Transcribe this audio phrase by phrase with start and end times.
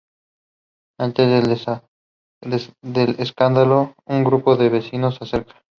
[0.99, 5.61] Ante el escándalo un grupo de vecinos se acerca.